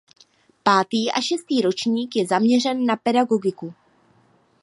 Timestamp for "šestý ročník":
1.21-2.15